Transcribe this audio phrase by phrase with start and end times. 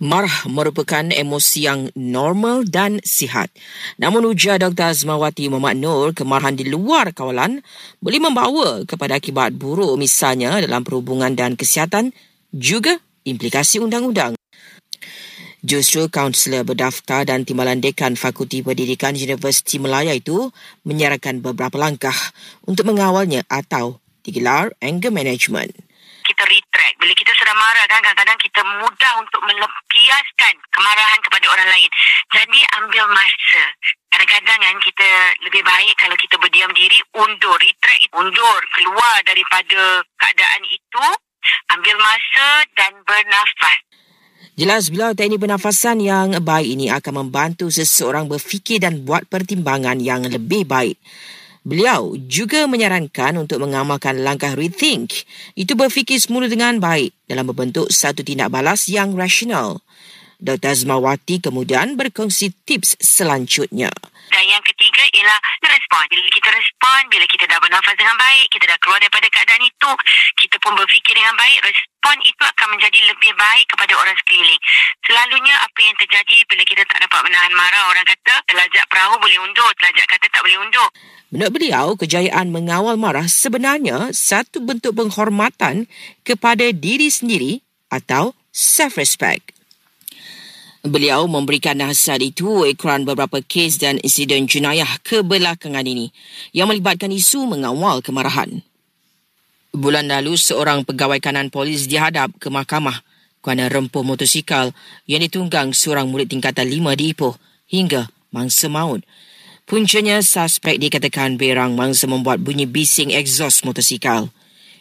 [0.00, 3.52] Marah merupakan emosi yang normal dan sihat.
[4.00, 4.96] Namun ujar Dr.
[4.96, 7.60] Azmawati Muhammad Nur, kemarahan di luar kawalan
[8.00, 12.16] boleh membawa kepada akibat buruk misalnya dalam perhubungan dan kesihatan
[12.48, 12.96] juga
[13.28, 14.40] implikasi undang-undang.
[15.60, 20.48] Justru kaunselor berdaftar dan timbalan dekan Fakulti Pendidikan Universiti Melaya itu
[20.88, 22.16] menyarankan beberapa langkah
[22.64, 25.76] untuk mengawalnya atau digelar anger management
[26.30, 26.69] kita.
[27.10, 31.90] Bila kita sedang marah kan kadang-kadang kita mudah untuk melepaskan kemarahan kepada orang lain.
[32.30, 33.64] Jadi ambil masa.
[34.14, 35.08] Kadang-kadang kan kita
[35.42, 41.04] lebih baik kalau kita berdiam diri, undur, retract, undur, keluar daripada keadaan itu,
[41.74, 43.78] ambil masa dan bernafas.
[44.54, 50.30] Jelas bila teknik pernafasan yang baik ini akan membantu seseorang berfikir dan buat pertimbangan yang
[50.30, 50.94] lebih baik.
[51.60, 55.28] Beliau juga menyarankan untuk mengamalkan langkah rethink.
[55.52, 59.84] Itu berfikir semula dengan baik dalam membentuk satu tindak balas yang rasional.
[60.40, 60.72] Dr.
[60.72, 63.92] Azmawati kemudian berkongsi tips selanjutnya.
[64.32, 65.36] Dan yang ketiga ialah
[65.68, 66.00] respon.
[66.08, 69.90] Bila kita respon, bila kita dah bernafas dengan baik, kita dah keluar daripada keadaan itu,
[70.40, 74.60] kita pun berfikir dengan baik, respon itu akan menjadi lebih baik kepada orang sekeliling.
[75.04, 79.38] Selalunya apa yang terjadi bila kita tak dapat menahan marah, orang kata telajak perahu boleh
[79.44, 80.88] undur, telajak kata tak boleh undur.
[81.30, 85.86] Menurut beliau, kejayaan mengawal marah sebenarnya satu bentuk penghormatan
[86.26, 89.54] kepada diri sendiri atau self-respect.
[90.82, 96.10] Beliau memberikan nasihat itu ikran beberapa kes dan insiden jenayah kebelakangan ini
[96.50, 98.64] yang melibatkan isu mengawal kemarahan.
[99.70, 103.06] Bulan lalu, seorang pegawai kanan polis dihadap ke mahkamah
[103.38, 104.74] kerana rempuh motosikal
[105.06, 107.38] yang ditunggang seorang murid tingkatan lima di Ipoh
[107.70, 109.06] hingga mangsa maut.
[109.68, 114.28] Puncanya, suspek dikatakan berang mangsa membuat bunyi bising egzos motosikal.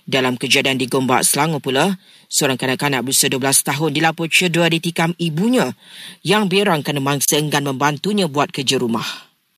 [0.10, 5.78] Dalam kejadian di Gombak Selangor pula, seorang kanak-kanak berusia 12 tahun dilapor cedera ditikam ibunya
[6.26, 9.29] yang berang kerana mangsa enggan membantunya buat kerja rumah.